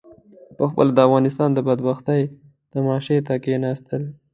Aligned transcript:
پخپله 0.57 0.91
د 0.93 0.99
افغانستان 1.07 1.49
د 1.53 1.59
بدبختۍ 1.67 2.21
تماشې 2.73 3.17
ته 3.27 3.33
کېنستل. 3.43 4.03